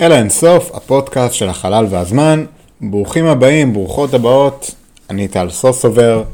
[0.00, 2.44] אל האינסוף, הפודקאסט של החלל והזמן.
[2.80, 4.74] ברוכים הבאים, ברוכות הבאות,
[5.10, 6.24] אני טל סוסובר.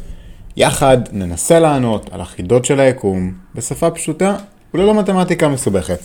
[0.56, 4.36] יחד ננסה לענות על החידות של היקום בשפה פשוטה
[4.74, 5.98] וללא מתמטיקה מסובכת.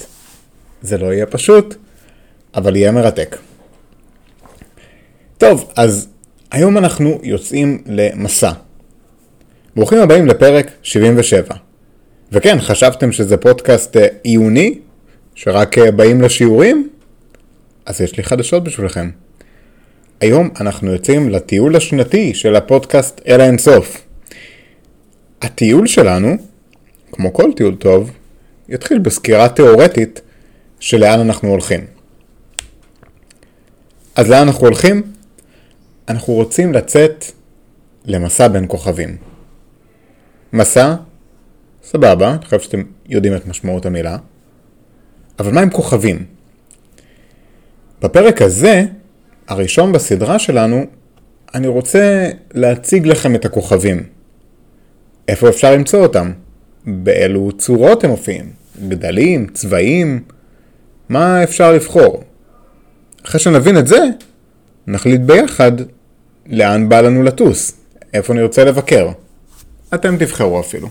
[0.81, 1.75] זה לא יהיה פשוט,
[2.55, 3.37] אבל יהיה מרתק.
[5.37, 6.07] טוב, אז
[6.51, 8.51] היום אנחנו יוצאים למסע.
[9.75, 11.55] ברוכים הבאים לפרק 77.
[12.31, 14.79] וכן, חשבתם שזה פודקאסט אה, עיוני?
[15.35, 16.89] שרק אה, באים לשיעורים?
[17.89, 19.09] אז יש לי חדשות בשבילכם.
[20.21, 24.05] היום אנחנו יוצאים לטיול השנתי של הפודקאסט אל האינסוף.
[25.41, 26.37] הטיול שלנו,
[27.11, 28.11] כמו כל טיול טוב,
[28.69, 30.21] יתחיל בסקירה תאורטית
[30.79, 31.85] של לאן אנחנו הולכים.
[34.15, 35.13] אז לאן אנחנו הולכים?
[36.07, 37.25] אנחנו רוצים לצאת
[38.05, 39.17] למסע בין כוכבים.
[40.53, 40.95] מסע,
[41.83, 44.17] סבבה, אני חושב שאתם יודעים את משמעות המילה,
[45.39, 46.38] אבל מה עם כוכבים?
[48.01, 48.85] בפרק הזה,
[49.47, 50.85] הראשון בסדרה שלנו,
[51.55, 54.03] אני רוצה להציג לכם את הכוכבים.
[55.27, 56.31] איפה אפשר למצוא אותם?
[56.85, 58.51] באילו צורות הם מופיעים?
[58.87, 59.47] גדלים?
[59.53, 60.23] צבעים?
[61.09, 62.23] מה אפשר לבחור?
[63.25, 63.99] אחרי שנבין את זה,
[64.87, 65.71] נחליט ביחד
[66.45, 67.71] לאן בא לנו לטוס,
[68.13, 69.09] איפה נרצה לבקר.
[69.93, 70.89] אתם תבחרו אפילו.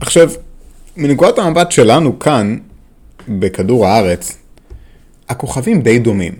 [0.00, 0.30] עכשיו,
[0.96, 2.58] מנקודת המבט שלנו כאן,
[3.28, 4.36] בכדור הארץ,
[5.28, 6.34] הכוכבים די דומים.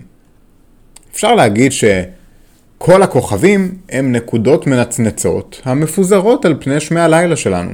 [1.12, 7.70] אפשר להגיד שכל הכוכבים הם נקודות מנצנצות המפוזרות על פני שמי הלילה שלנו.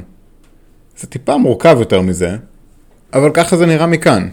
[0.96, 2.36] זה טיפה מורכב יותר מזה,
[3.12, 4.28] אבל ככה זה נראה מכאן.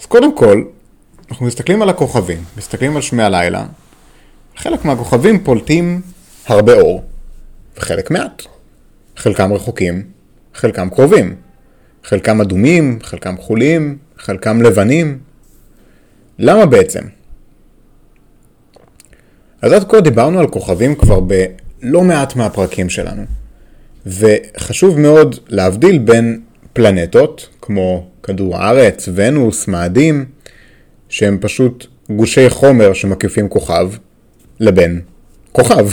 [0.00, 0.64] אז קודם כל,
[1.30, 3.66] אנחנו מסתכלים על הכוכבים, מסתכלים על שמי הלילה,
[4.56, 6.00] חלק מהכוכבים פולטים
[6.46, 7.04] הרבה אור,
[7.76, 8.42] וחלק מעט.
[9.16, 10.02] חלקם רחוקים,
[10.54, 11.36] חלקם קרובים.
[12.04, 15.18] חלקם אדומים, חלקם כחולים, חלקם לבנים.
[16.38, 17.00] למה בעצם?
[19.62, 23.22] אז עד כה דיברנו על כוכבים כבר בלא מעט מהפרקים שלנו.
[24.06, 26.40] וחשוב מאוד להבדיל בין
[26.72, 30.24] פלנטות, כמו כדור הארץ, ונוס, מאדים,
[31.08, 33.90] שהם פשוט גושי חומר שמקיפים כוכב,
[34.60, 35.00] לבין
[35.52, 35.88] כוכב.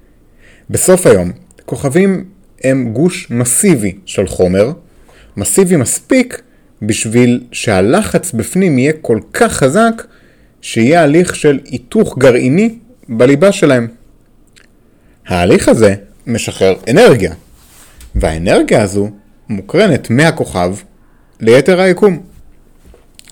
[0.70, 1.32] בסוף היום,
[1.64, 2.24] כוכבים
[2.64, 4.72] הם גוש מסיבי של חומר,
[5.36, 6.42] מסיבי מספיק
[6.82, 10.02] בשביל שהלחץ בפנים יהיה כל כך חזק,
[10.60, 12.78] שיהיה הליך של היתוך גרעיני
[13.08, 13.88] בליבה שלהם.
[15.26, 15.94] ההליך הזה
[16.26, 17.34] משחרר אנרגיה,
[18.14, 19.10] והאנרגיה הזו
[19.48, 20.74] מוקרנת מהכוכב
[21.40, 22.22] ליתר היקום.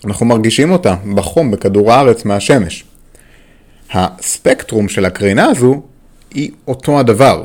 [0.04, 2.84] אנחנו מרגישים אותה בחום בכדור הארץ מהשמש.
[3.92, 5.82] הספקטרום של הקרינה הזו
[6.34, 7.44] היא אותו הדבר.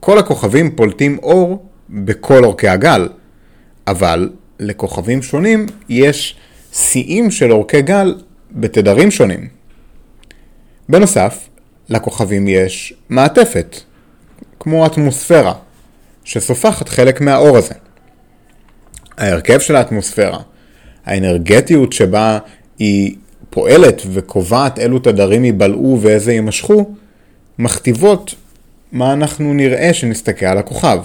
[0.00, 3.08] כל הכוכבים פולטים אור בכל אורכי הגל,
[3.86, 4.30] אבל
[4.60, 6.36] לכוכבים שונים יש
[6.72, 8.14] שיאים של אורכי גל
[8.50, 9.48] בתדרים שונים.
[10.88, 11.48] בנוסף,
[11.88, 13.76] לכוכבים יש מעטפת,
[14.60, 15.54] כמו אטמוספירה,
[16.24, 17.74] שסופחת חלק מהאור הזה.
[19.18, 20.38] ההרכב של האטמוספירה,
[21.04, 22.38] האנרגטיות שבה
[22.78, 23.16] היא
[23.50, 26.94] פועלת וקובעת אילו תדרים ייבלעו ואיזה יימשכו,
[27.58, 28.34] מכתיבות
[28.92, 30.98] מה אנחנו נראה שנסתכל על הכוכב.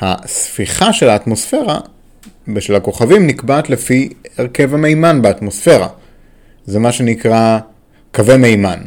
[0.00, 1.80] הספיחה של האטמוספירה
[2.54, 5.88] ושל הכוכבים נקבעת לפי הרכב המימן באטמוספירה.
[6.66, 7.58] זה מה שנקרא
[8.14, 8.80] קווי מימן.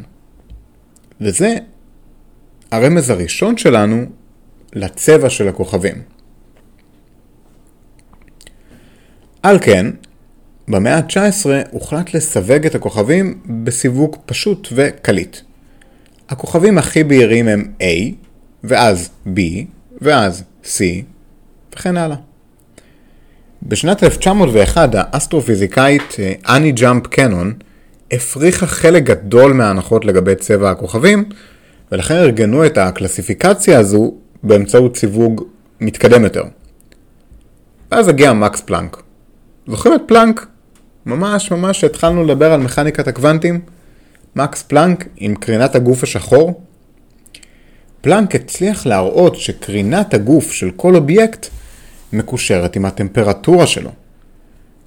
[1.21, 1.55] וזה
[2.71, 4.05] הרמז הראשון שלנו
[4.73, 6.01] לצבע של הכוכבים.
[9.43, 9.87] על כן,
[10.67, 15.37] במאה ה-19 הוחלט לסווג את הכוכבים בסיווג פשוט וקליט.
[16.29, 18.13] הכוכבים הכי בהירים הם A,
[18.63, 19.39] ואז B,
[20.01, 20.77] ואז C,
[21.73, 22.15] וכן הלאה.
[23.63, 26.15] בשנת 1901 האסטרופיזיקאית
[26.49, 27.53] אני ג'אמפ קנון
[28.11, 31.29] הפריכה חלק גדול מההנחות לגבי צבע הכוכבים,
[31.91, 35.43] ולכן ארגנו את הקלסיפיקציה הזו באמצעות סיווג
[35.81, 36.43] מתקדם יותר.
[37.91, 39.03] ואז הגיע מקס פלנק.
[39.67, 40.47] זוכרים את פלנק?
[41.05, 43.61] ממש ממש התחלנו לדבר על מכניקת הקוונטים.
[44.35, 46.61] מקס פלנק עם קרינת הגוף השחור.
[48.03, 51.47] פלנק הצליח להראות שקרינת הגוף של כל אובייקט
[52.13, 53.89] מקושרת עם הטמפרטורה שלו.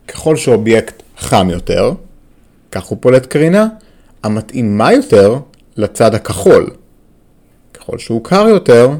[0.09, 1.93] ככל שאובייקט חם יותר,
[2.71, 3.69] כך הוא פולט קרינה
[4.23, 5.39] המתאימה יותר
[5.77, 6.71] לצד הכחול.
[7.75, 8.91] ככל שהוא קר יותר,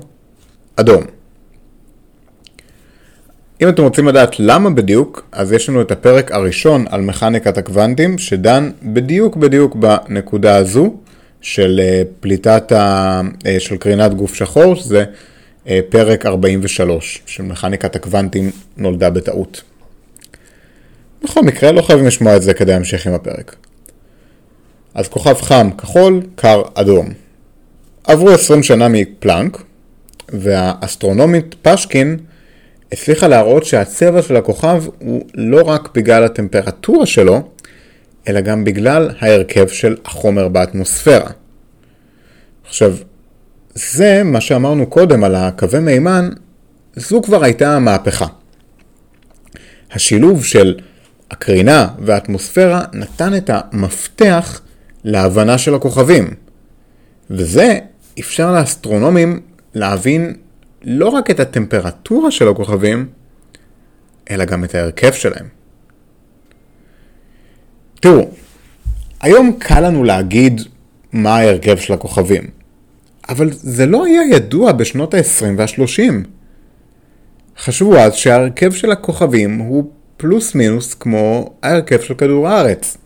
[0.77, 1.05] אדום.
[3.63, 8.19] אם אתם רוצים לדעת למה בדיוק, אז יש לנו את הפרק הראשון על מכניקת הקוונטים,
[8.19, 10.95] שדן בדיוק בדיוק בנקודה הזו
[11.41, 13.21] של אה, פליטת ה...
[13.47, 15.05] אה, של קרינת גוף שחור, שזה
[15.69, 19.63] אה, פרק 43 של מכניקת הקוונטים נולדה בטעות.
[21.25, 23.57] בכל מקרה, לא חייבים לשמוע את זה כדי להמשיך עם הפרק.
[24.95, 27.09] אז כוכב חם כחול, קר אדום.
[28.05, 29.63] עברו 20 שנה מפלנק,
[30.29, 32.19] והאסטרונומית פשקין
[32.93, 37.49] הצליחה להראות שהצבע של הכוכב הוא לא רק בגלל הטמפרטורה שלו,
[38.29, 41.31] אלא גם בגלל ההרכב של החומר באטמוספירה.
[42.67, 42.97] עכשיו,
[43.75, 46.31] זה מה שאמרנו קודם על הקווי מימן,
[46.97, 48.27] זו כבר הייתה המהפכה.
[49.93, 50.79] השילוב של
[51.31, 54.61] הקרינה והאטמוספירה נתן את המפתח
[55.05, 56.35] להבנה של הכוכבים.
[57.31, 57.79] וזה
[58.19, 59.41] אפשר לאסטרונומים
[59.75, 60.35] להבין
[60.85, 63.09] לא רק את הטמפרטורה של הכוכבים,
[64.31, 65.56] אלא גם את ההרכב שלהם.
[68.01, 68.29] תראו,
[69.21, 70.61] היום קל לנו להגיד
[71.13, 72.45] מה ההרכב של הכוכבים,
[73.29, 76.13] אבל זה לא היה ידוע בשנות ה-20 וה-30.
[77.59, 82.97] חשבו אז שההרכב של הכוכבים הוא פלוס מינוס כמו ההרכב של כדור הארץ.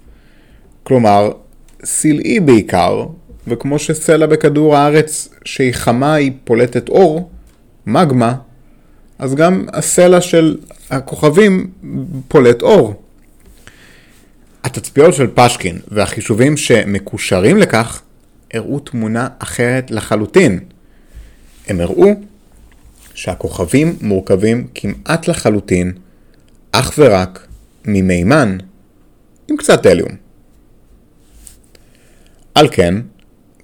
[0.82, 1.30] כלומר,
[1.84, 3.06] סלעי בעיקר,
[3.46, 7.30] וכמו שסלע בכדור הארץ שהיא חמה היא פולטת אור,
[7.86, 8.34] מגמה,
[9.18, 10.56] אז גם הסלע של
[10.90, 11.70] הכוכבים
[12.28, 12.99] פולט אור.
[14.64, 18.02] התצפיות של פשקין והחישובים שמקושרים לכך
[18.54, 20.58] הראו תמונה אחרת לחלוטין.
[21.66, 22.14] הם הראו
[23.14, 25.92] שהכוכבים מורכבים כמעט לחלוטין
[26.72, 27.46] אך ורק
[27.84, 28.58] ממימן
[29.48, 30.10] עם קצת הליום.
[32.54, 32.94] על כן,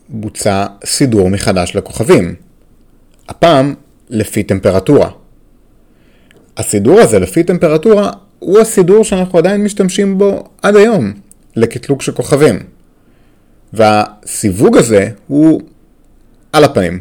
[0.08, 2.34] בוצע סידור מחדש לכוכבים.
[3.28, 3.74] הפעם
[4.10, 5.10] לפי טמפרטורה.
[6.56, 11.12] הסידור הזה לפי טמפרטורה הוא הסידור שאנחנו עדיין משתמשים בו עד היום
[11.56, 12.58] לקטלוג של כוכבים.
[13.72, 15.60] והסיווג הזה הוא
[16.52, 16.98] על הפנים.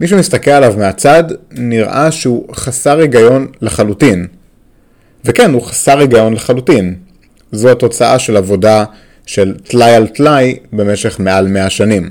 [0.00, 4.26] מי שמסתכל עליו מהצד נראה שהוא חסר היגיון לחלוטין.
[5.24, 6.94] וכן, הוא חסר היגיון לחלוטין.
[7.52, 8.84] זו התוצאה של עבודה
[9.26, 12.10] של טלאי על טלאי במשך מעל 100 שנים.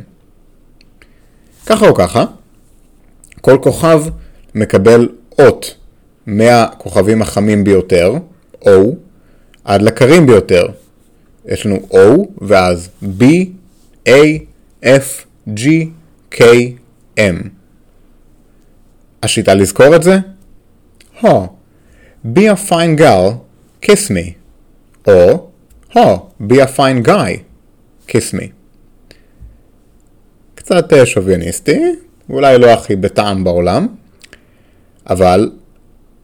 [1.66, 2.26] ככה או ככה,
[3.42, 4.04] כל כוכב
[4.56, 5.10] מקבל
[5.40, 5.76] אות
[6.26, 8.14] מהכוכבים החמים ביותר,
[8.64, 8.70] O,
[9.64, 10.66] עד לקרים ביותר.
[11.46, 11.98] יש לנו O
[12.42, 12.90] ואז
[13.20, 13.24] B,
[14.08, 14.12] A,
[14.84, 15.26] F,
[15.56, 15.62] G,
[16.34, 16.42] K,
[17.18, 17.48] M.
[19.24, 20.18] השיטה לזכור את זה?
[21.20, 21.48] הו,
[22.36, 23.32] be a fine girl,
[23.86, 24.32] kiss me.
[25.08, 25.50] או,
[25.94, 27.38] הו, be a fine guy,
[28.08, 28.46] kiss me.
[30.56, 31.82] קצת אה, שוביניסטי,
[32.30, 33.88] אולי לא הכי בטעם בעולם,
[35.10, 35.52] אבל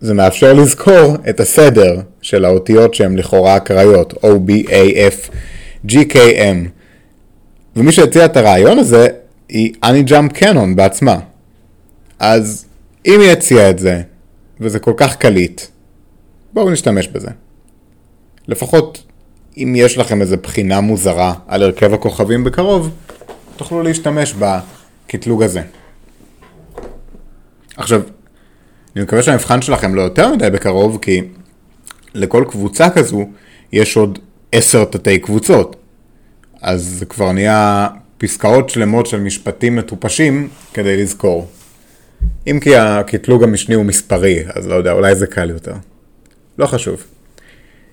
[0.01, 5.29] זה מאפשר לזכור את הסדר של האותיות שהן לכאורה אקראיות, O, B, A, F,
[5.88, 6.69] G, K, M.
[7.75, 9.07] ומי שהציע את הרעיון הזה
[9.49, 11.19] היא אני ג'אמפ קנון בעצמה.
[12.19, 12.65] אז
[13.05, 14.01] אם היא הציעה את זה,
[14.59, 15.61] וזה כל כך קליט,
[16.53, 17.29] בואו נשתמש בזה.
[18.47, 19.03] לפחות
[19.57, 22.91] אם יש לכם איזה בחינה מוזרה על הרכב הכוכבים בקרוב,
[23.55, 25.61] תוכלו להשתמש בקטלוג הזה.
[27.77, 28.01] עכשיו,
[28.97, 31.21] אני מקווה שהמבחן שלכם לא יותר מדי בקרוב, כי
[32.13, 33.29] לכל קבוצה כזו
[33.73, 34.19] יש עוד
[34.51, 35.75] עשר תתי קבוצות.
[36.61, 37.87] אז זה כבר נהיה
[38.18, 41.47] פסקאות שלמות של משפטים מטופשים כדי לזכור.
[42.47, 45.73] אם כי הקטלוג המשני הוא מספרי, אז לא יודע, אולי זה קל יותר.
[46.57, 47.04] לא חשוב.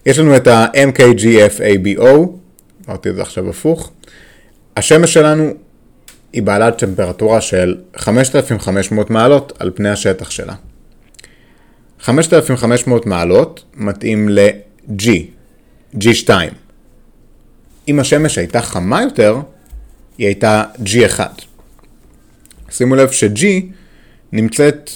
[0.06, 2.08] יש לנו את ה-MKGFABO,
[2.88, 3.90] אמרתי את זה עכשיו הפוך.
[4.76, 5.50] השמש שלנו
[6.32, 10.54] היא בעלת טמפרטורה של 5,500 מעלות על פני השטח שלה.
[12.04, 15.08] 5,500 מעלות מתאים ל-G,
[15.94, 16.30] G2.
[17.88, 19.40] אם השמש הייתה חמה יותר,
[20.18, 21.20] היא הייתה G1.
[22.70, 23.44] שימו לב ש-G
[24.32, 24.90] נמצאת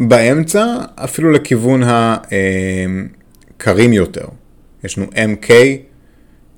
[0.00, 1.82] באמצע, אפילו לכיוון
[3.56, 4.26] הקרים יותר.
[4.84, 5.50] יש לנו MK,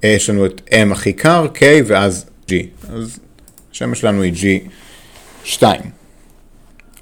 [0.02, 2.52] יש לנו את M הכי קר, K ואז G.
[2.88, 3.19] אז
[3.73, 4.62] השמש שלנו היא
[5.45, 5.62] G2.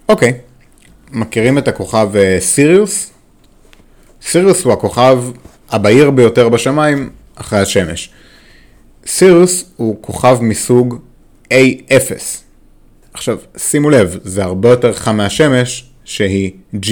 [0.09, 0.33] אוקיי,
[1.13, 3.11] מכירים את הכוכב אה, סיריוס?
[4.23, 5.19] סיריוס הוא הכוכב
[5.71, 8.11] הבהיר ביותר בשמיים אחרי השמש.
[9.07, 10.99] סיריוס הוא כוכב מסוג
[11.53, 12.13] A0.
[13.13, 16.89] עכשיו, שימו לב, זה הרבה יותר חם מהשמש שהיא G.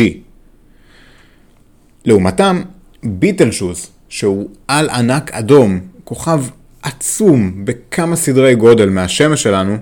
[2.04, 2.62] לעומתם,
[3.02, 6.44] ביטלשוס, שהוא על ענק אדום, כוכב
[6.82, 9.76] עצום בכמה סדרי גודל מהשמש שלנו,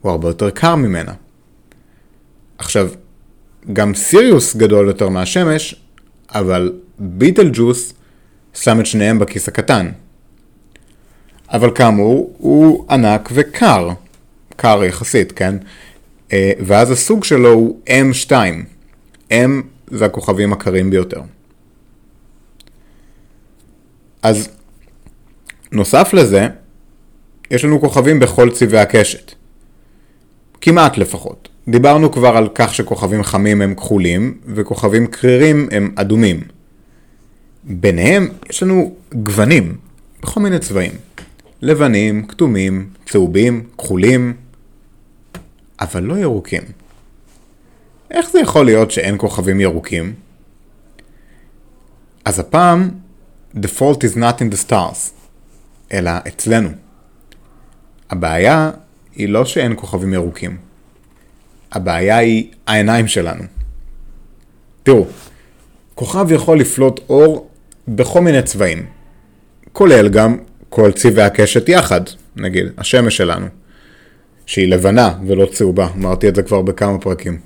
[0.00, 1.12] הוא הרבה יותר קר ממנה.
[2.58, 2.88] עכשיו,
[3.72, 5.74] גם סיריוס גדול יותר מהשמש,
[6.34, 7.92] אבל ביטלג'וס
[8.54, 9.90] שם את שניהם בכיס הקטן.
[11.52, 13.88] אבל כאמור, הוא ענק וקר.
[14.56, 15.54] קר יחסית, כן?
[16.32, 18.32] אה, ואז הסוג שלו הוא M2.
[19.30, 19.34] M
[19.86, 21.20] זה הכוכבים הקרים ביותר.
[24.22, 24.48] אז
[25.72, 26.48] נוסף לזה,
[27.50, 29.32] יש לנו כוכבים בכל צבעי הקשת.
[30.60, 31.48] כמעט לפחות.
[31.68, 36.40] דיברנו כבר על כך שכוכבים חמים הם כחולים, וכוכבים קרירים הם אדומים.
[37.64, 39.76] ביניהם יש לנו גוונים,
[40.22, 40.92] בכל מיני צבעים.
[41.62, 44.36] לבנים, כתומים, צהובים, כחולים,
[45.80, 46.62] אבל לא ירוקים.
[48.10, 50.14] איך זה יכול להיות שאין כוכבים ירוקים?
[52.24, 52.90] אז הפעם,
[53.56, 55.10] the fault is not in the stars,
[55.92, 56.68] אלא אצלנו.
[58.10, 58.70] הבעיה
[59.14, 60.71] היא לא שאין כוכבים ירוקים.
[61.72, 63.44] הבעיה היא העיניים שלנו.
[64.82, 65.06] תראו,
[65.94, 67.50] כוכב יכול לפלוט אור
[67.88, 68.86] בכל מיני צבעים,
[69.72, 70.36] כולל גם
[70.68, 72.00] כל צבעי הקשת יחד,
[72.36, 73.46] נגיד, השמש שלנו,
[74.46, 77.40] שהיא לבנה ולא צהובה, אמרתי את זה כבר בכמה פרקים.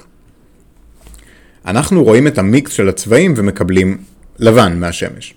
[1.66, 3.98] אנחנו רואים את המיקס של הצבעים ומקבלים
[4.38, 5.34] לבן מהשמש.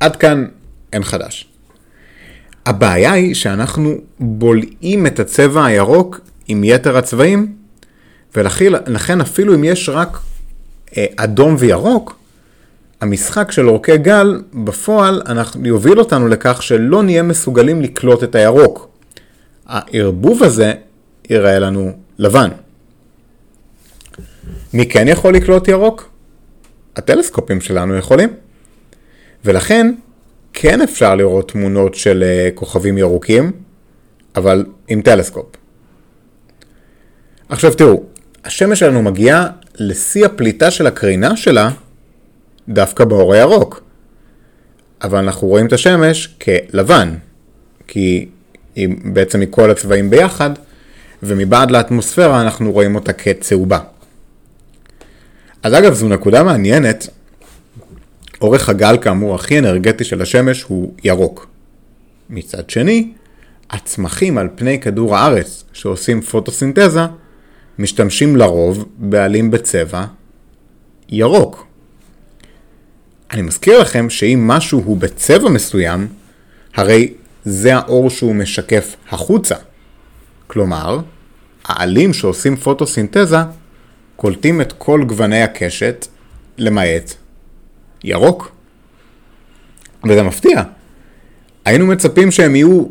[0.00, 0.46] עד כאן
[0.92, 1.48] אין חדש.
[2.66, 7.57] הבעיה היא שאנחנו בולעים את הצבע הירוק עם יתר הצבעים,
[8.38, 10.18] ולכן אפילו אם יש רק
[10.96, 12.18] אה, אדום וירוק,
[13.00, 18.88] המשחק של אורכי גל בפועל אנחנו, יוביל אותנו לכך שלא נהיה מסוגלים לקלוט את הירוק.
[19.66, 20.72] הערבוב הזה
[21.30, 22.48] ייראה לנו לבן.
[24.74, 26.10] מי כן יכול לקלוט ירוק?
[26.96, 28.28] הטלסקופים שלנו יכולים.
[29.44, 29.94] ולכן
[30.52, 33.52] כן אפשר לראות תמונות של אה, כוכבים ירוקים,
[34.36, 35.46] אבל עם טלסקופ.
[37.48, 38.02] עכשיו תראו,
[38.48, 39.46] השמש שלנו מגיעה
[39.78, 41.70] לשיא הפליטה של הקרינה שלה
[42.68, 43.82] דווקא באור הירוק.
[45.02, 47.14] אבל אנחנו רואים את השמש כלבן,
[47.86, 48.28] כי
[48.74, 50.50] היא בעצם מכל הצבעים ביחד,
[51.22, 53.78] ומבעד לאטמוספירה אנחנו רואים אותה כצהובה.
[55.62, 57.08] אז אגב, זו נקודה מעניינת,
[58.40, 61.46] אורך הגל כאמור הכי אנרגטי של השמש הוא ירוק.
[62.30, 63.12] מצד שני,
[63.70, 67.06] הצמחים על פני כדור הארץ שעושים פוטוסינתזה,
[67.78, 70.04] משתמשים לרוב בעלים בצבע
[71.08, 71.66] ירוק.
[73.30, 76.08] אני מזכיר לכם שאם משהו הוא בצבע מסוים,
[76.74, 79.54] הרי זה האור שהוא משקף החוצה.
[80.46, 81.00] כלומר,
[81.64, 83.36] העלים שעושים פוטוסינתזה
[84.16, 86.06] קולטים את כל גווני הקשת,
[86.58, 87.14] למעט
[88.04, 88.52] ירוק.
[90.04, 90.62] וזה מפתיע.
[91.64, 92.84] היינו מצפים שהם יהיו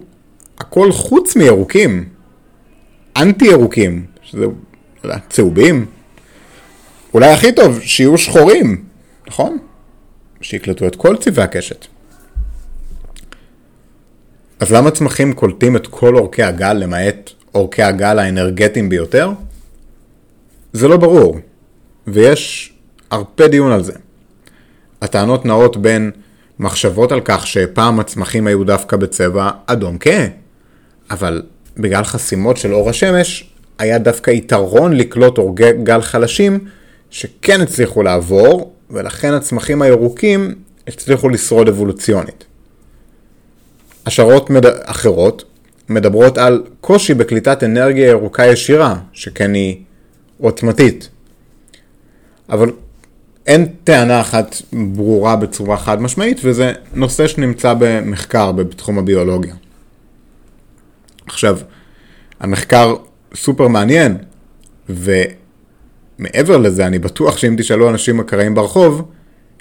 [0.57, 2.09] הכל חוץ מירוקים.
[3.17, 4.45] אנטי ירוקים, שזה
[5.29, 5.85] צהובים.
[7.13, 8.83] אולי הכי טוב, שיהיו שחורים,
[9.27, 9.57] נכון?
[10.41, 11.85] שיקלטו את כל צבעי הקשת.
[14.59, 19.31] אז למה צמחים קולטים את כל אורכי הגל למעט אורכי הגל האנרגטיים ביותר?
[20.73, 21.39] זה לא ברור,
[22.07, 22.73] ויש
[23.11, 23.93] הרבה דיון על זה.
[25.01, 26.11] הטענות נעות בין
[26.59, 30.27] מחשבות על כך שפעם הצמחים היו דווקא בצבע אדום כהה,
[31.09, 31.43] אבל
[31.77, 36.59] בגלל חסימות של אור השמש, היה דווקא יתרון לקלוט אורגי גל חלשים
[37.09, 40.55] שכן הצליחו לעבור, ולכן הצמחים הירוקים
[40.87, 42.45] הצליחו לשרוד אבולוציונית.
[44.05, 44.65] השערות מד...
[44.65, 45.43] אחרות
[45.89, 49.81] מדברות על קושי בקליטת אנרגיה ירוקה ישירה, שכן היא
[50.37, 51.09] עוצמתית.
[52.49, 52.71] אבל
[53.47, 59.55] אין טענה אחת ברורה בצורה חד משמעית, וזה נושא שנמצא במחקר בתחום הביולוגיה.
[61.25, 61.59] עכשיו,
[62.39, 62.95] המחקר
[63.37, 64.17] סופר מעניין,
[64.89, 69.01] ומעבר לזה, אני בטוח שאם תשאלו אנשים אקראיים ברחוב,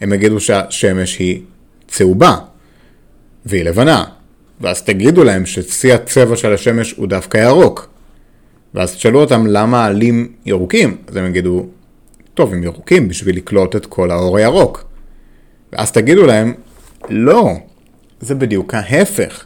[0.01, 1.43] הם יגידו שהשמש היא
[1.89, 2.37] צהובה,
[3.47, 4.05] והיא לבנה,
[4.61, 7.89] ואז תגידו להם ששיא הצבע של השמש הוא דווקא ירוק.
[8.75, 11.67] ואז תשאלו אותם למה העלים ירוקים, אז הם יגידו,
[12.35, 14.85] טוב, הם ירוקים בשביל לקלוט את כל האור הירוק.
[15.73, 16.55] ואז תגידו להם,
[17.09, 17.53] לא,
[18.21, 19.45] זה בדיוק ההפך.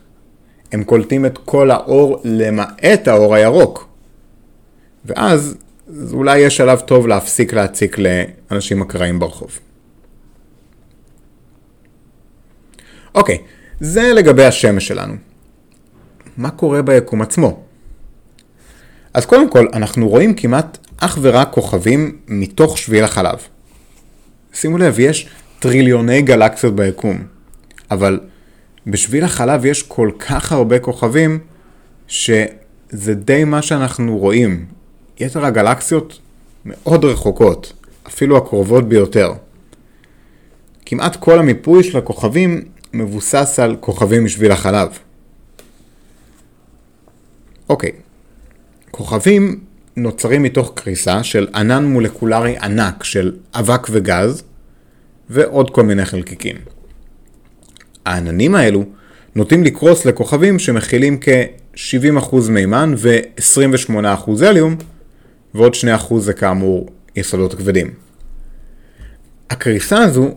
[0.73, 3.90] הם קולטים את כל האור למעט האור הירוק.
[5.05, 5.57] ואז
[5.99, 9.59] אז אולי יש שלב טוב להפסיק להציק לאנשים אקראיים ברחוב.
[13.15, 13.39] אוקיי,
[13.81, 15.15] זה לגבי השמש שלנו.
[16.37, 17.63] מה קורה ביקום עצמו?
[19.15, 23.39] אז קודם כל, אנחנו רואים כמעט אך ורק כוכבים מתוך שביל החלב.
[24.53, 25.29] שימו לב, יש
[25.59, 27.25] טריליוני גלקסיות ביקום,
[27.91, 28.21] אבל
[28.87, 31.39] בשביל החלב יש כל כך הרבה כוכבים,
[32.09, 34.80] שזה די מה שאנחנו רואים.
[35.21, 36.19] יתר הגלקסיות
[36.65, 37.73] מאוד רחוקות,
[38.07, 39.33] אפילו הקרובות ביותר.
[40.87, 44.99] כמעט כל המיפוי של הכוכבים מבוסס על כוכבים משביל החלב.
[47.69, 47.91] אוקיי,
[48.91, 49.61] כוכבים
[49.97, 54.43] נוצרים מתוך קריסה של ענן מולקולרי ענק של אבק וגז
[55.31, 56.57] ועוד כל מיני חלקיקים.
[58.07, 58.85] העננים האלו
[59.35, 64.77] נוטים לקרוס לכוכבים שמכילים כ-70% מימן ו-28% הליום,
[65.55, 65.73] ועוד
[66.11, 67.91] 2% זה כאמור יסודות כבדים.
[69.51, 70.35] הקריסה הזו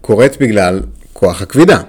[0.00, 1.82] קורית בגלל כוח הכבידה.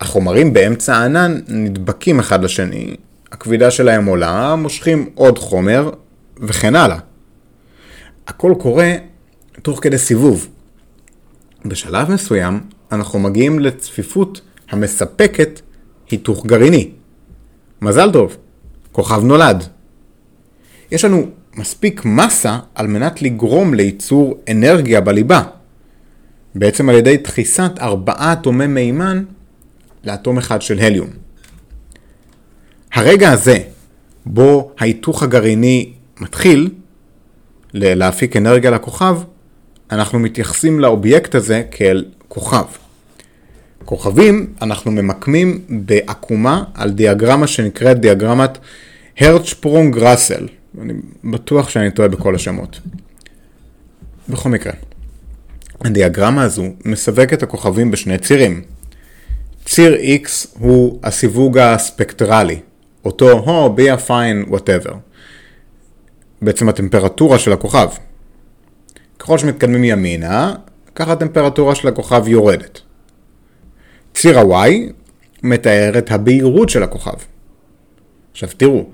[0.00, 2.96] החומרים באמצע הענן נדבקים אחד לשני,
[3.32, 5.90] הכבידה שלהם עולה, מושכים עוד חומר,
[6.38, 6.98] וכן הלאה.
[8.26, 8.92] הכל קורה
[9.62, 10.48] תוך כדי סיבוב.
[11.64, 12.60] בשלב מסוים
[12.92, 14.40] אנחנו מגיעים לצפיפות
[14.70, 15.60] המספקת
[16.10, 16.90] היתוך גרעיני.
[17.82, 18.36] מזל טוב,
[18.92, 19.64] כוכב נולד.
[20.90, 25.42] יש לנו מספיק מסה על מנת לגרום לייצור אנרגיה בליבה.
[26.54, 29.24] בעצם על ידי דחיסת ארבעה אטומי מימן
[30.04, 31.08] לאטום אחד של הליום.
[32.92, 33.58] הרגע הזה,
[34.26, 36.70] בו ההיתוך הגרעיני מתחיל
[37.74, 39.18] להפיק אנרגיה לכוכב,
[39.90, 42.64] אנחנו מתייחסים לאובייקט הזה כאל כוכב.
[43.84, 48.58] כוכבים אנחנו ממקמים בעקומה על דיאגרמה שנקראת דיאגרמת
[49.18, 50.46] הרצ'פרונג ראסל.
[50.80, 50.92] אני
[51.24, 52.80] בטוח שאני טועה בכל השמות.
[54.28, 54.72] בכל מקרה,
[55.80, 58.62] הדיאגרמה הזו מסווגת הכוכבים בשני צירים.
[59.64, 60.28] ציר X
[60.58, 62.60] הוא הסיווג הספקטרלי,
[63.04, 64.94] אותו הו, be a fine, whatever.
[66.42, 67.88] בעצם הטמפרטורה של הכוכב.
[69.18, 70.54] ככל שמתקדמים ימינה,
[70.94, 72.80] ככה הטמפרטורה של הכוכב יורדת.
[74.14, 74.92] ציר ה-Y
[75.42, 77.16] מתאר את הבהירות של הכוכב.
[78.32, 78.86] עכשיו תראו,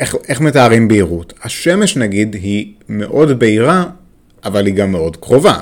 [0.00, 1.32] איך, איך מתארים בהירות?
[1.42, 3.84] השמש נגיד היא מאוד בהירה,
[4.44, 5.60] אבל היא גם מאוד קרובה.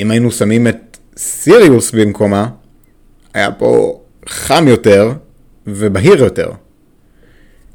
[0.00, 2.48] אם היינו שמים את סיריוס במקומה,
[3.34, 5.12] היה פה חם יותר
[5.66, 6.50] ובהיר יותר.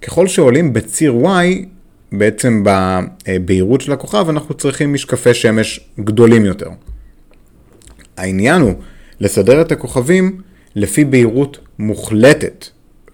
[0.02, 1.66] ככל שעולים בציר Y,
[2.12, 6.70] בעצם בבהירות של הכוכב, אנחנו צריכים משקפי שמש גדולים יותר.
[8.18, 8.74] העניין הוא
[9.20, 10.42] לסדר את הכוכבים
[10.76, 12.66] לפי בהירות מוחלטת,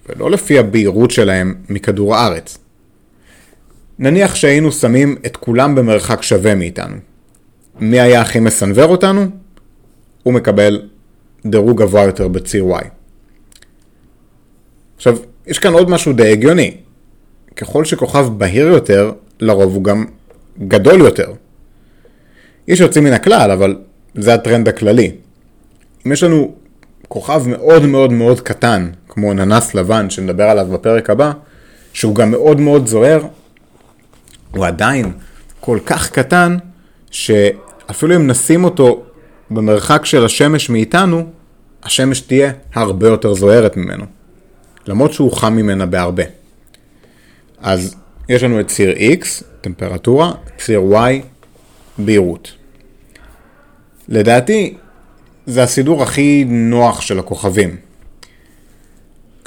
[0.10, 2.58] ולא לפי הבהירות שלהם מכדור הארץ.
[4.00, 6.95] נניח שהיינו שמים את כולם במרחק שווה מאיתנו.
[7.80, 9.26] מי היה הכי מסנוור אותנו?
[10.24, 10.82] הוא מקבל
[11.45, 12.86] דירוג גבוה יותר בציר Y.
[14.95, 15.17] עכשיו,
[15.48, 16.78] יש כאן עוד משהו די הגיוני.
[17.56, 20.06] ככל שכוכב בהיר יותר, לרוב הוא גם
[20.67, 21.34] גדול יותר.
[22.67, 23.76] יש יוצאים מן הכלל, אבל
[24.15, 25.12] זה הטרנד הכללי.
[26.08, 26.56] אם יש לנו
[27.08, 31.32] כוכב מאוד מאוד מאוד קטן, כמו ננס לבן, שנדבר עליו בפרק הבא,
[31.93, 33.22] שהוא גם מאוד מאוד זוהר,
[34.52, 35.12] הוא עדיין
[35.60, 36.58] כל כך קטן,
[37.12, 39.04] שאפילו אם נשים אותו
[39.52, 41.30] במרחק של השמש מאיתנו,
[41.84, 44.06] השמש תהיה הרבה יותר זוהרת ממנו.
[44.88, 46.24] למרות שהוא חם ממנה בהרבה.
[47.62, 47.95] אז
[48.30, 51.24] יש לנו את ציר X, טמפרטורה, ציר Y,
[51.98, 52.52] בהירות.
[54.08, 54.78] לדעתי,
[55.45, 57.88] זה הסידור הכי נוח של הכוכבים.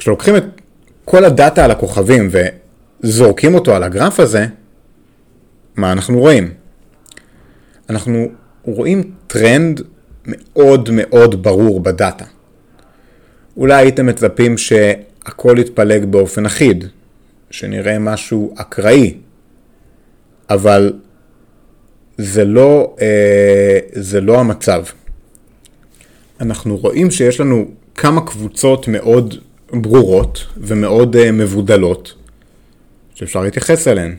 [0.02, 0.44] כשלוקחים את
[1.04, 2.28] כל הדאטה על הכוכבים
[3.02, 4.46] וזורקים אותו על הגרף הזה,
[5.76, 6.54] מה אנחנו רואים?
[7.90, 8.28] אנחנו
[8.62, 9.80] רואים טרנד
[10.26, 12.24] מאוד מאוד ברור בדאטה.
[13.56, 16.84] אולי הייתם מצפים שהכל יתפלג באופן אחיד,
[17.50, 19.14] שנראה משהו אקראי,
[20.50, 20.92] אבל
[22.18, 24.84] זה לא, אה, זה לא המצב.
[26.40, 29.34] אנחנו רואים שיש לנו כמה קבוצות מאוד
[29.72, 32.14] ברורות ומאוד uh, מבודלות
[33.14, 34.16] שאפשר להתייחס אליהן.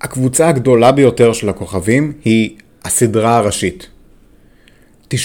[0.00, 3.86] הקבוצה הגדולה ביותר של הכוכבים היא הסדרה הראשית.
[5.14, 5.16] 90%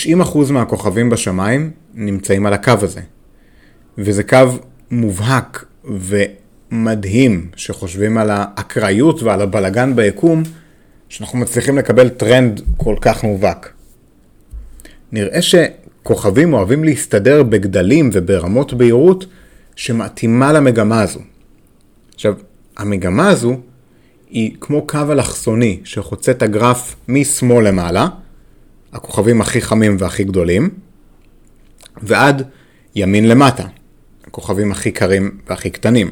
[0.51, 3.01] מהכוכבים בשמיים נמצאים על הקו הזה.
[3.97, 4.37] וזה קו
[4.91, 10.43] מובהק ומדהים שחושבים על האקראיות ועל הבלגן ביקום,
[11.09, 13.73] שאנחנו מצליחים לקבל טרנד כל כך מובהק.
[15.11, 15.41] נראה
[16.09, 19.25] שכוכבים אוהבים להסתדר בגדלים וברמות בהירות
[19.75, 21.19] שמתאימה למגמה הזו.
[22.15, 22.35] עכשיו,
[22.77, 23.57] המגמה הזו
[24.29, 28.07] היא כמו קו אלכסוני שחוצה את הגרף משמאל למעלה,
[28.93, 30.69] הכוכבים הכי חמים והכי גדולים,
[32.01, 32.47] ועד
[32.95, 33.63] ימין למטה,
[34.27, 36.11] הכוכבים הכי קרים והכי קטנים.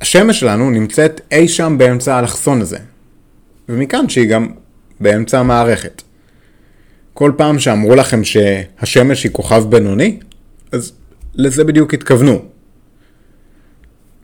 [0.00, 2.78] השמש שלנו נמצאת אי שם באמצע האלכסון הזה,
[3.68, 4.48] ומכאן שהיא גם
[5.00, 6.02] באמצע המערכת.
[7.14, 10.18] כל פעם שאמרו לכם שהשמש היא כוכב בינוני,
[10.72, 10.92] אז
[11.34, 12.42] לזה בדיוק התכוונו.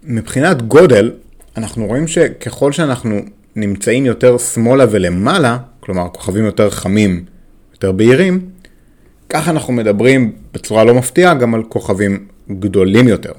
[0.02, 1.12] מבחינת גודל,
[1.56, 3.20] אנחנו רואים שככל שאנחנו
[3.56, 7.24] נמצאים יותר שמאלה ולמעלה, כלומר כוכבים יותר חמים,
[7.72, 8.50] יותר בהירים,
[9.28, 13.32] ככה אנחנו מדברים בצורה לא מפתיעה גם על כוכבים גדולים יותר.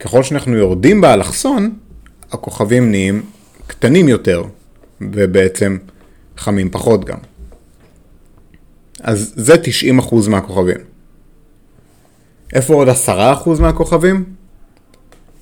[0.00, 1.74] ככל שאנחנו יורדים באלכסון,
[2.32, 3.22] הכוכבים נהיים
[3.66, 4.42] קטנים יותר,
[5.00, 5.78] ובעצם
[6.36, 7.18] חמים פחות גם.
[9.00, 9.54] אז זה
[9.98, 10.76] 90% מהכוכבים.
[12.52, 14.24] איפה עוד 10% מהכוכבים?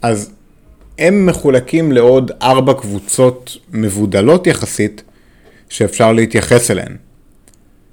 [0.03, 0.31] אז
[0.99, 5.03] הם מחולקים לעוד ארבע קבוצות מבודלות יחסית
[5.69, 6.97] שאפשר להתייחס אליהן.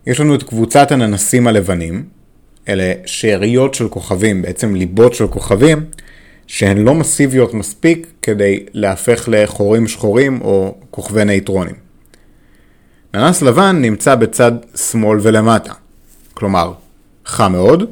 [0.08, 2.06] יש לנו את קבוצת הננסים הלבנים,
[2.68, 5.86] אלה שאריות של כוכבים, בעצם ליבות של כוכבים,
[6.48, 11.91] שהן לא מסיביות מספיק כדי להפך לחורים שחורים או כוכבי נייטרונים.
[13.14, 15.74] ננס לבן נמצא בצד שמאל ולמטה,
[16.34, 16.74] כלומר,
[17.26, 17.84] חם מאוד,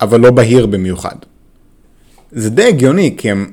[0.00, 1.16] אבל לא בהיר במיוחד.
[2.32, 3.52] זה די הגיוני כי הם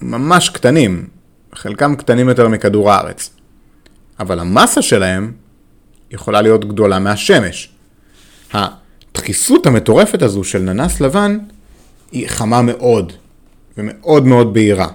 [0.00, 1.06] ממש קטנים,
[1.54, 3.30] חלקם קטנים יותר מכדור הארץ.
[4.20, 5.32] אבל המסה שלהם
[6.10, 7.72] יכולה להיות גדולה מהשמש.
[8.52, 11.38] הדחיסות המטורפת הזו של ננס לבן
[12.12, 13.12] היא חמה מאוד,
[13.78, 14.88] ומאוד מאוד בהירה.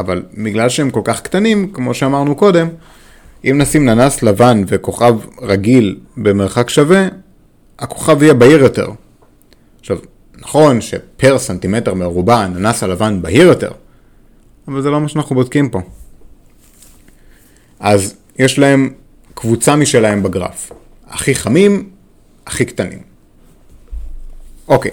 [0.00, 2.68] אבל בגלל שהם כל כך קטנים, כמו שאמרנו קודם,
[3.44, 7.08] אם נשים ננס לבן וכוכב רגיל במרחק שווה,
[7.78, 8.90] הכוכב יהיה בהיר יותר.
[9.80, 9.98] עכשיו,
[10.38, 13.70] נכון שפר סנטימטר מרובע הננס הלבן בהיר יותר,
[14.68, 15.80] אבל זה לא מה שאנחנו בודקים פה.
[17.80, 18.90] אז יש להם
[19.34, 20.72] קבוצה משלהם בגרף.
[21.06, 21.90] הכי חמים,
[22.46, 22.98] הכי קטנים.
[24.68, 24.90] אוקיי,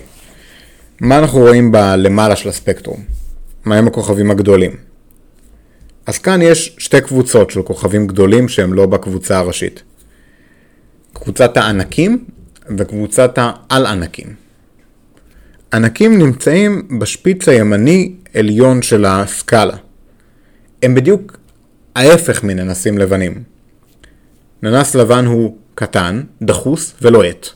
[1.01, 3.03] מה אנחנו רואים בלמעלה של הספקטרום?
[3.65, 4.88] מהם הכוכבים הגדולים?
[6.05, 9.83] אז כאן יש שתי קבוצות של כוכבים גדולים שהם לא בקבוצה הראשית.
[11.13, 12.25] קבוצת הענקים
[12.77, 14.35] וקבוצת העל-ענקים.
[15.73, 19.77] ענקים נמצאים בשפיץ הימני עליון של הסקאלה.
[20.83, 21.38] הם בדיוק
[21.95, 23.43] ההפך מננסים לבנים.
[24.63, 27.47] ננס לבן הוא קטן, דחוס ולוהט.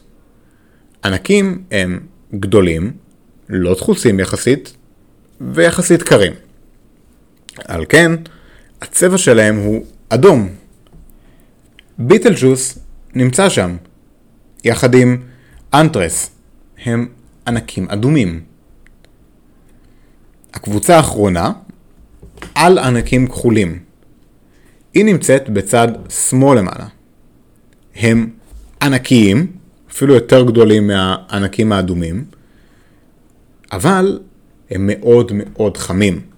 [1.04, 2.00] ענקים הם
[2.34, 2.92] גדולים,
[3.50, 4.74] לא דחוסים יחסית,
[5.42, 6.34] ויחסית קרים.
[7.68, 8.12] על כן,
[8.82, 10.50] הצבע שלהם הוא אדום.
[11.98, 12.80] ביטלג'וס
[13.16, 13.76] נמצא שם,
[14.64, 15.18] יחד עם
[15.74, 16.30] אנטרס,
[16.86, 17.08] הם
[17.48, 18.44] ענקים אדומים.
[20.54, 21.52] הקבוצה האחרונה,
[22.56, 23.80] על ענקים כחולים.
[24.94, 26.88] היא נמצאת בצד שמאל למעלה.
[27.96, 28.30] הם
[28.82, 29.52] ענקיים,
[29.92, 32.26] אפילו יותר גדולים מהענקים האדומים,
[33.72, 34.20] אבל
[34.70, 36.33] הם מאוד מאוד חמים.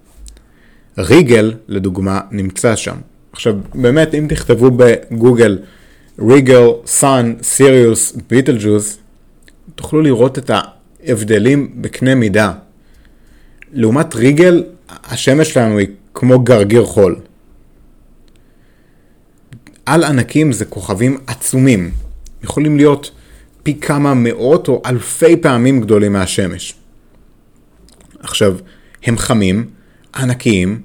[0.98, 2.96] ריגל, לדוגמה, נמצא שם.
[3.32, 5.58] עכשיו, באמת, אם תכתבו בגוגל
[6.18, 8.98] ריגל, סאן, סיריוס, ביטלג'וס,
[9.74, 12.52] תוכלו לראות את ההבדלים בקנה מידה.
[13.72, 17.16] לעומת ריגל, השמש שלנו היא כמו גרגיר חול.
[19.86, 21.90] על ענקים זה כוכבים עצומים.
[22.42, 23.10] יכולים להיות
[23.62, 26.74] פי כמה מאות או אלפי פעמים גדולים מהשמש.
[28.18, 28.56] עכשיו,
[29.02, 29.66] הם חמים,
[30.16, 30.82] ענקיים,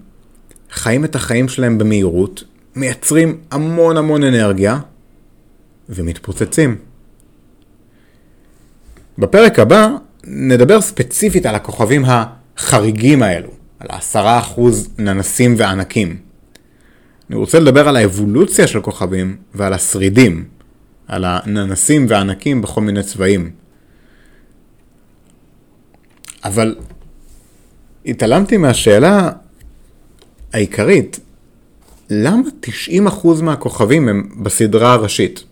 [0.72, 2.44] חיים את החיים שלהם במהירות,
[2.76, 4.80] מייצרים המון המון אנרגיה,
[5.90, 6.76] ומתפוצצים.
[9.18, 9.90] בפרק הבא
[10.24, 16.18] נדבר ספציפית על הכוכבים החריגים האלו, על העשרה אחוז ננסים וענקים.
[17.30, 20.46] אני רוצה לדבר על האבולוציה של כוכבים ועל השרידים,
[21.08, 23.52] על הננסים והענקים בכל מיני צבעים.
[26.44, 26.76] אבל
[28.06, 29.32] התעלמתי מהשאלה
[30.54, 31.20] העיקרית,
[32.10, 32.42] למה
[32.92, 35.44] 90% מהכוכבים הם בסדרה הראשית?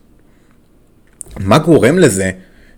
[1.39, 2.31] מה גורם לזה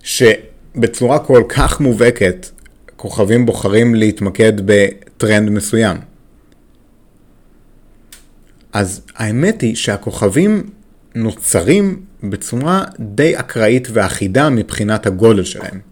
[0.03, 2.49] שבצורה כל כך מובהקת
[2.95, 5.97] כוכבים בוחרים להתמקד בטרנד מסוים?
[8.73, 10.69] אז האמת היא שהכוכבים
[11.15, 15.90] נוצרים בצורה די אקראית ואחידה מבחינת הגודל שלהם.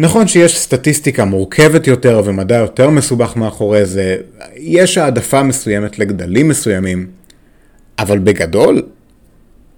[0.00, 4.16] נכון שיש סטטיסטיקה מורכבת יותר ומדע יותר מסובך מאחורי זה,
[4.56, 7.06] יש העדפה מסוימת לגדלים מסוימים,
[7.98, 8.82] אבל בגדול,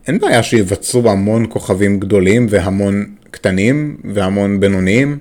[0.06, 5.18] אין בעיה שיווצרו המון כוכבים גדולים והמון קטנים והמון בינוניים.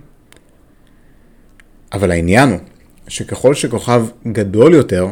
[1.93, 2.59] אבל העניין הוא
[3.07, 5.07] שככל שכוכב גדול יותר,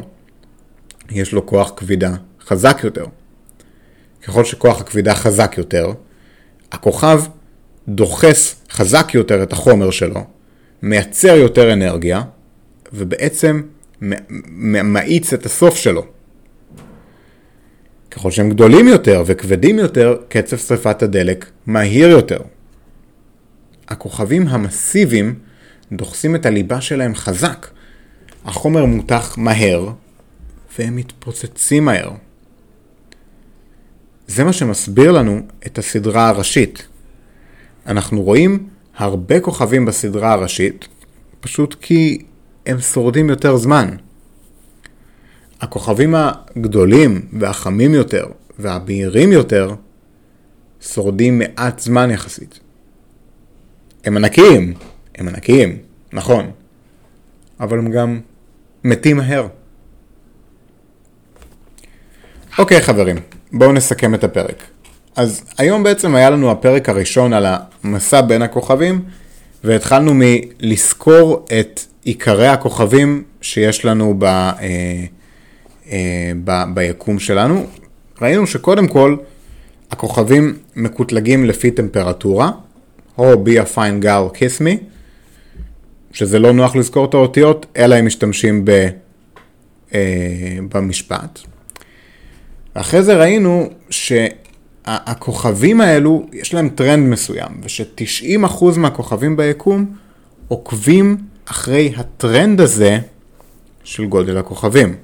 [1.11, 3.05] יש לו כוח כבידה חזק יותר.
[4.23, 5.91] ככל שכוח הכבידה חזק יותר,
[6.71, 7.21] הכוכב
[7.87, 10.23] דוחס חזק יותר את החומר שלו,
[10.81, 12.21] מייצר יותר אנרגיה,
[12.93, 13.61] ובעצם
[14.83, 16.05] מאיץ את הסוף שלו.
[18.11, 22.39] ככל שהם גדולים יותר וכבדים יותר, קצב שרפת הדלק מהיר יותר.
[23.87, 25.39] הכוכבים המסיביים
[25.91, 27.67] דוחסים את הליבה שלהם חזק.
[28.45, 29.89] החומר מותח מהר,
[30.79, 32.11] והם מתפוצצים מהר.
[34.27, 36.87] זה מה שמסביר לנו את הסדרה הראשית.
[37.87, 40.87] אנחנו רואים הרבה כוכבים בסדרה הראשית,
[41.39, 42.25] פשוט כי
[42.65, 43.95] הם שורדים יותר זמן.
[45.61, 48.25] הכוכבים הגדולים והחמים יותר
[48.59, 49.75] והבהירים יותר
[50.81, 52.59] שורדים מעט זמן יחסית.
[54.03, 54.73] הם ענקיים,
[55.15, 55.77] הם ענקיים,
[56.13, 56.51] נכון,
[57.59, 58.19] אבל הם גם
[58.83, 59.47] מתים מהר.
[62.59, 63.15] אוקיי חברים,
[63.51, 64.63] בואו נסכם את הפרק.
[65.17, 67.45] אז היום בעצם היה לנו הפרק הראשון על
[67.83, 69.01] המסע בין הכוכבים,
[69.63, 74.53] והתחלנו מלסקור את עיקרי הכוכבים שיש לנו ב, אה,
[75.91, 77.65] אה, ב, ביקום שלנו.
[78.21, 79.15] ראינו שקודם כל,
[79.91, 82.51] הכוכבים מקוטלגים לפי טמפרטורה,
[83.17, 84.83] או be a fine girl kiss me,
[86.11, 88.87] שזה לא נוח לזכור את האותיות, אלא אם משתמשים ב,
[89.93, 91.39] אה, במשפט.
[92.75, 93.69] ואחרי זה ראינו
[94.87, 99.85] שהכוכבים האלו, יש להם טרנד מסוים, וש-90% מהכוכבים ביקום
[100.47, 102.99] עוקבים אחרי הטרנד הזה
[103.83, 104.95] של גודל הכוכבים.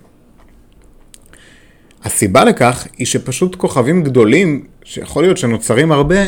[2.03, 6.19] הסיבה לכך היא שפשוט כוכבים גדולים, שיכול להיות שנוצרים הרבה,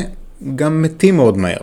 [0.56, 1.62] גם מתים מאוד מהר.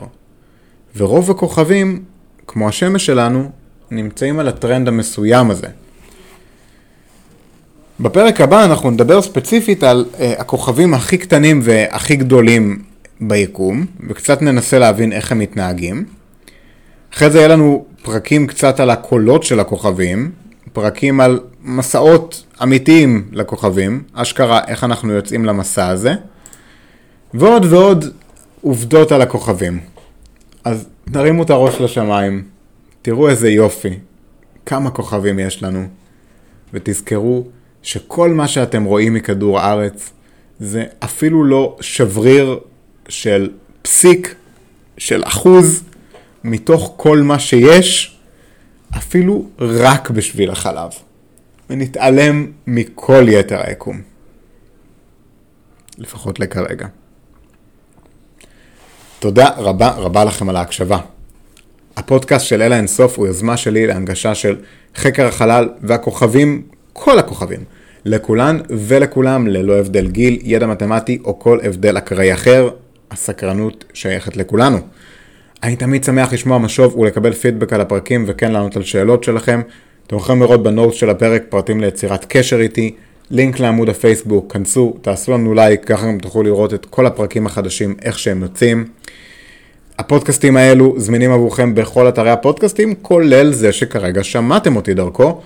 [0.96, 2.05] ורוב הכוכבים,
[2.46, 3.50] כמו השמש שלנו,
[3.90, 5.68] נמצאים על הטרנד המסוים הזה.
[8.00, 12.83] בפרק הבא אנחנו נדבר ספציפית על uh, הכוכבים הכי קטנים והכי גדולים
[13.20, 16.05] ביקום, וקצת ננסה להבין איך הם מתנהגים.
[17.14, 20.31] אחרי זה יהיה לנו פרקים קצת על הקולות של הכוכבים,
[20.72, 26.14] פרקים על מסעות אמיתיים לכוכבים, אשכרה איך אנחנו יוצאים למסע הזה,
[27.35, 28.05] ועוד ועוד
[28.61, 29.81] עובדות על הכוכבים.
[30.64, 32.44] אז תרימו את הראש לשמיים,
[33.02, 33.98] תראו איזה יופי,
[34.66, 35.87] כמה כוכבים יש לנו,
[36.74, 37.44] ותזכרו
[37.83, 40.11] שכל מה שאתם רואים מכדור הארץ
[40.61, 42.61] זה אפילו לא שבריר
[43.09, 43.51] של
[43.83, 44.35] פסיק,
[44.99, 45.83] של אחוז,
[46.45, 48.18] מתוך כל מה שיש,
[48.97, 50.90] אפילו רק בשביל החלב.
[51.71, 54.03] ונתעלם מכל יתר היקום.
[55.99, 56.87] לפחות לכרגע.
[59.18, 60.99] תודה רבה רבה לכם על ההקשבה.
[61.97, 64.57] הפודקאסט של אלה אינסוף הוא יוזמה שלי להנגשה של
[64.97, 67.61] חקר החלל והכוכבים, כל הכוכבים,
[68.05, 72.70] לכולן ולכולם ללא הבדל גיל, ידע מתמטי או כל הבדל אקראי אחר,
[73.11, 74.78] הסקרנות שייכת לכולנו.
[75.62, 79.61] אני תמיד שמח לשמוע משוב ולקבל פידבק על הפרקים וכן לענות על שאלות שלכם.
[80.07, 82.94] אתם יכולים לראות בנוטס של הפרק פרטים ליצירת קשר איתי,
[83.31, 87.96] לינק לעמוד הפייסבוק, כנסו, תעשו לנו לייק, ככה גם תוכלו לראות את כל הפרקים החדשים,
[88.02, 88.87] איך שהם יוצאים.
[89.98, 95.40] הפודקאסטים האלו זמינים עבורכם בכל אתרי הפודקאסטים, כולל זה שכרגע שמעתם אותי דרכו.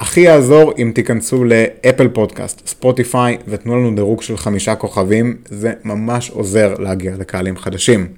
[0.00, 6.30] הכי יעזור אם תיכנסו לאפל פודקאסט, ספוטיפיי ותנו לנו דירוג של חמישה כוכבים, זה ממש
[6.30, 8.08] עוזר להגיע לקהלים חדשים.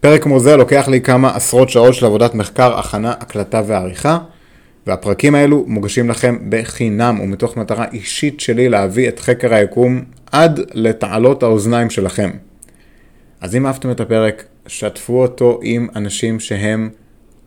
[0.00, 4.18] פרק כמו זה לוקח לי כמה עשרות שעות של עבודת מחקר, הכנה, הקלטה ועריכה,
[4.86, 11.42] והפרקים האלו מוגשים לכם בחינם ומתוך מטרה אישית שלי להביא את חקר היקום עד לתעלות
[11.42, 12.30] האוזניים שלכם.
[13.40, 16.90] אז אם אהבתם את הפרק, שתפו אותו עם אנשים שהם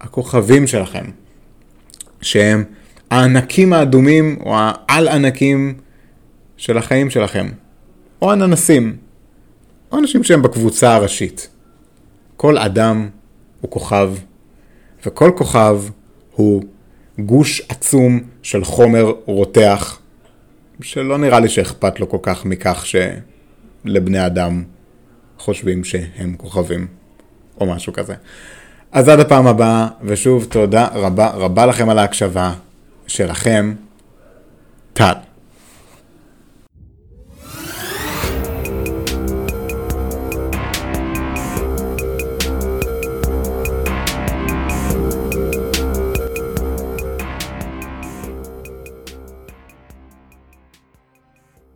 [0.01, 1.05] הכוכבים שלכם,
[2.21, 2.63] שהם
[3.09, 5.73] הענקים האדומים או העל ענקים
[6.57, 7.49] של החיים שלכם,
[8.21, 8.97] או הננסים,
[9.91, 11.49] או אנשים שהם בקבוצה הראשית.
[12.37, 13.09] כל אדם
[13.61, 14.13] הוא כוכב,
[15.05, 15.81] וכל כוכב
[16.31, 16.63] הוא
[17.19, 19.99] גוש עצום של חומר רותח,
[20.81, 24.63] שלא נראה לי שאכפת לו כל כך מכך שלבני אדם
[25.39, 26.87] חושבים שהם כוכבים,
[27.59, 28.13] או משהו כזה.
[28.91, 32.53] אז עד הפעם הבאה, ושוב תודה רבה רבה לכם על ההקשבה
[33.07, 33.75] שלכם,
[34.93, 35.13] טל.